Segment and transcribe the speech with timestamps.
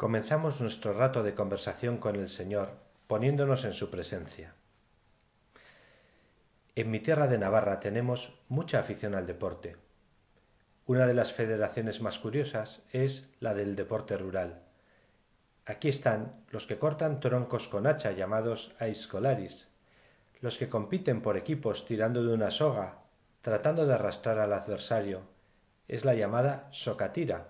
[0.00, 2.72] comenzamos nuestro rato de conversación con el Señor
[3.06, 4.54] poniéndonos en su presencia.
[6.74, 9.76] En mi tierra de Navarra tenemos mucha afición al deporte.
[10.86, 14.62] Una de las federaciones más curiosas es la del deporte rural.
[15.66, 19.68] Aquí están los que cortan troncos con hacha llamados aiscolaris,
[20.40, 23.02] los que compiten por equipos tirando de una soga,
[23.42, 25.28] tratando de arrastrar al adversario,
[25.88, 27.48] es la llamada socatira,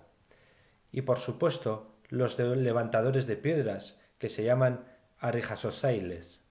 [0.91, 4.85] y por supuesto los levantadores de piedras, que se llaman
[5.17, 6.43] arrijasosailes.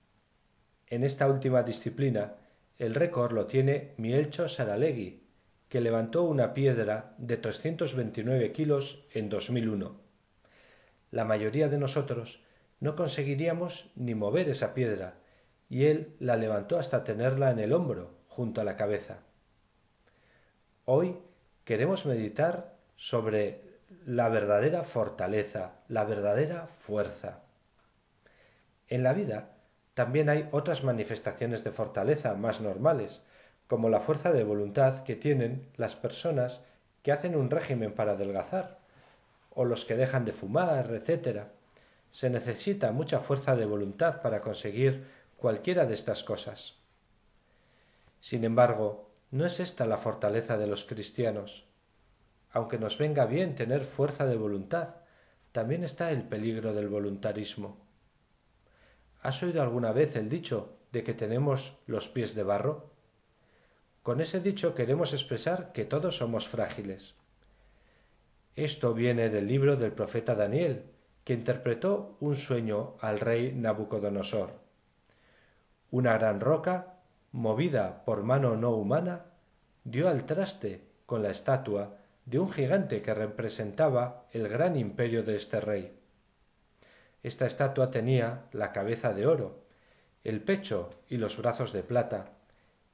[0.88, 2.34] En esta última disciplina,
[2.78, 5.23] el récord lo tiene Mielcho Saralegui,
[5.68, 10.01] que levantó una piedra de 329 kilos en 2001.
[11.10, 12.42] La mayoría de nosotros
[12.80, 15.18] no conseguiríamos ni mover esa piedra,
[15.68, 19.18] y él la levantó hasta tenerla en el hombro, junto a la cabeza.
[20.87, 21.18] Hoy
[21.65, 23.70] queremos meditar sobre
[24.07, 27.43] la verdadera fortaleza, la verdadera fuerza.
[28.87, 29.51] En la vida
[29.95, 33.21] también hay otras manifestaciones de fortaleza más normales,
[33.66, 36.63] como la fuerza de voluntad que tienen las personas
[37.02, 38.79] que hacen un régimen para adelgazar,
[39.51, 41.47] o los que dejan de fumar, etc.
[42.10, 45.04] Se necesita mucha fuerza de voluntad para conseguir
[45.37, 46.77] cualquiera de estas cosas.
[48.21, 51.66] Sin embargo, no es esta la fortaleza de los cristianos
[52.52, 54.96] aunque nos venga bien tener fuerza de voluntad,
[55.52, 57.79] también está el peligro del voluntarismo.
[59.23, 62.90] ¿Has oído alguna vez el dicho de que tenemos los pies de barro?
[64.03, 67.15] Con ese dicho queremos expresar que todos somos frágiles.
[68.56, 70.84] Esto viene del libro del profeta Daniel,
[71.25, 74.59] que interpretó un sueño al rey Nabucodonosor.
[75.91, 76.94] Una gran roca,
[77.32, 79.26] movida por mano no humana,
[79.84, 85.37] dio al traste con la estatua de un gigante que representaba el gran imperio de
[85.37, 85.97] este rey.
[87.22, 89.65] Esta estatua tenía la cabeza de oro,
[90.25, 92.32] el pecho y los brazos de plata,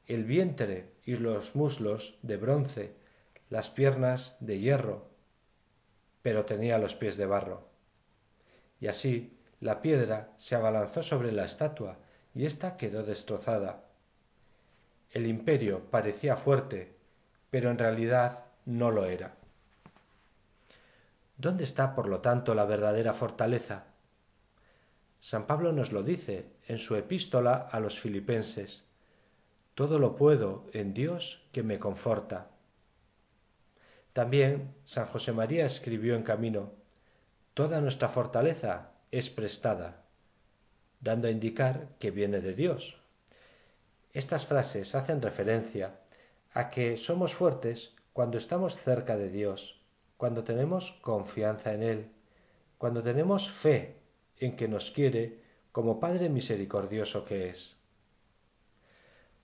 [0.06, 2.94] el vientre y los muslos de bronce,
[3.50, 5.08] las piernas de hierro,
[6.22, 7.68] pero tenía los pies de barro.
[8.80, 11.98] Y así la piedra se abalanzó sobre la estatua
[12.34, 13.84] y ésta quedó destrozada.
[15.12, 16.94] El imperio parecía fuerte,
[17.50, 19.36] pero en realidad no lo era.
[21.38, 23.86] ¿Dónde está, por lo tanto, la verdadera fortaleza?
[25.20, 28.84] San Pablo nos lo dice en su epístola a los filipenses.
[29.74, 32.50] Todo lo puedo en Dios que me conforta.
[34.12, 36.72] También San José María escribió en camino,
[37.54, 40.04] Toda nuestra fortaleza es prestada,
[41.00, 42.98] dando a indicar que viene de Dios.
[44.12, 46.00] Estas frases hacen referencia
[46.52, 49.78] a que somos fuertes cuando estamos cerca de Dios,
[50.16, 52.12] cuando tenemos confianza en Él,
[52.78, 54.00] cuando tenemos fe
[54.38, 57.76] en que nos quiere como Padre misericordioso que es.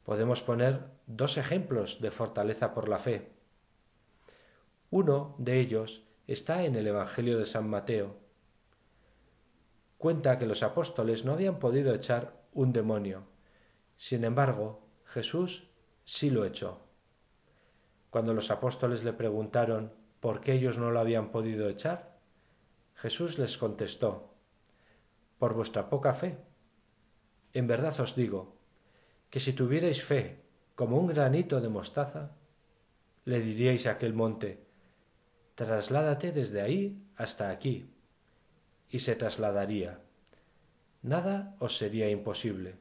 [0.04, 3.30] Podemos poner dos ejemplos de fortaleza por la fe.
[4.88, 8.16] Uno de ellos está en el Evangelio de San Mateo.
[9.98, 13.24] Cuenta que los apóstoles no habían podido echar un demonio.
[13.98, 15.68] Sin embargo, Jesús
[16.06, 16.80] sí lo echó.
[18.12, 19.90] Cuando los apóstoles le preguntaron
[20.20, 22.18] por qué ellos no lo habían podido echar,
[22.94, 24.34] Jesús les contestó,
[25.38, 26.36] por vuestra poca fe.
[27.54, 28.54] En verdad os digo,
[29.30, 30.42] que si tuvierais fe
[30.74, 32.36] como un granito de mostaza,
[33.24, 34.62] le diríais a aquel monte,
[35.54, 37.94] trasládate desde ahí hasta aquí,
[38.90, 40.02] y se trasladaría.
[41.00, 42.76] Nada os sería imposible.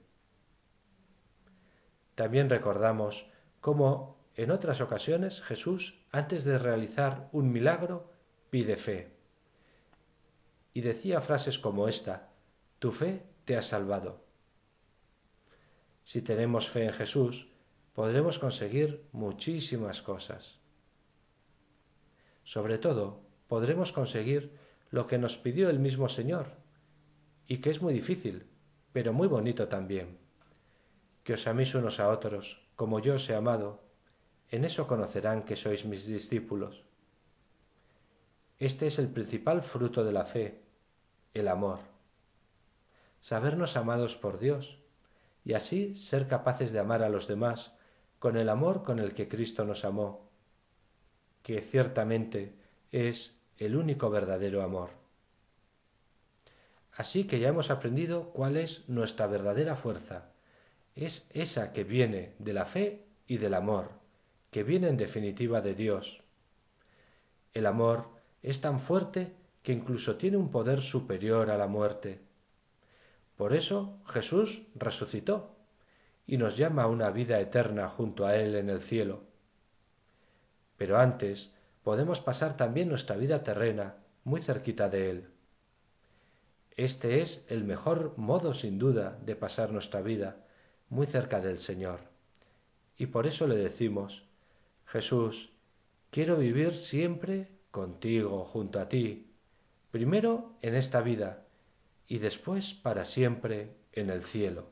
[2.16, 3.32] También recordamos
[3.62, 8.12] cómo en otras ocasiones Jesús, antes de realizar un milagro,
[8.50, 9.12] pide fe.
[10.74, 12.30] Y decía frases como esta,
[12.80, 14.24] tu fe te ha salvado.
[16.04, 17.50] Si tenemos fe en Jesús,
[17.94, 20.60] podremos conseguir muchísimas cosas.
[22.44, 24.58] Sobre todo, podremos conseguir
[24.90, 26.58] lo que nos pidió el mismo Señor,
[27.48, 28.48] y que es muy difícil,
[28.94, 30.18] pero muy bonito también.
[31.24, 33.91] Que os améis unos a otros, como yo os he amado,
[34.52, 36.84] en eso conocerán que sois mis discípulos.
[38.60, 40.62] Este es el principal fruto de la fe,
[41.34, 41.80] el amor.
[43.22, 44.78] Sabernos amados por Dios
[45.46, 47.72] y así ser capaces de amar a los demás
[48.20, 50.30] con el amor con el que Cristo nos amó,
[51.44, 52.54] que ciertamente
[52.92, 54.90] es el único verdadero amor.
[56.92, 60.34] Así que ya hemos aprendido cuál es nuestra verdadera fuerza.
[60.94, 64.01] Es esa que viene de la fe y del amor
[64.52, 66.22] que viene en definitiva de Dios.
[67.54, 68.10] El amor
[68.44, 69.34] es tan fuerte
[69.64, 72.20] que incluso tiene un poder superior a la muerte.
[73.38, 75.56] Por eso Jesús resucitó
[76.28, 79.24] y nos llama a una vida eterna junto a Él en el cielo.
[80.78, 81.52] Pero antes
[81.84, 85.30] podemos pasar también nuestra vida terrena muy cerquita de Él.
[86.76, 90.46] Este es el mejor modo sin duda de pasar nuestra vida
[90.90, 92.00] muy cerca del Señor.
[92.98, 94.26] Y por eso le decimos,
[94.92, 95.54] Jesús,
[96.10, 99.32] quiero vivir siempre contigo, junto a ti,
[99.90, 101.48] primero en esta vida
[102.08, 104.68] y después para siempre en el cielo.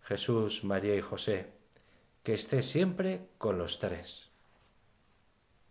[0.00, 1.50] Jesús, María y José,
[2.22, 4.27] que esté siempre con los tres.